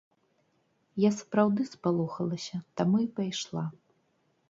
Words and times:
Я 1.03 1.11
сапраўды 1.19 1.61
спалохалася, 1.73 2.55
таму 2.83 2.97
і 3.07 3.09
пайшла. 3.21 3.71